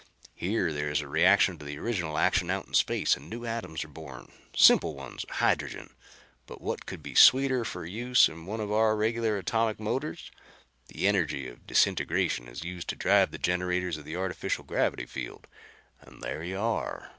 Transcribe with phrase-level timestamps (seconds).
[0.33, 3.83] Here there is a reaction to the original action out in space and new atoms
[3.83, 5.91] are born, simple ones of hydrogen.
[6.47, 10.31] But what could be sweeter for use in one of our regular atomic motors?
[10.87, 15.45] The energy of disintegration is used to drive the generators of the artificial gravity field,
[16.01, 17.09] and there you are.